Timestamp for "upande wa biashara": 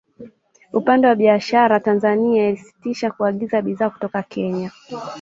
0.73-1.79